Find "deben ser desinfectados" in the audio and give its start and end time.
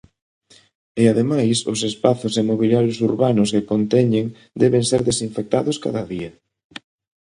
4.63-5.75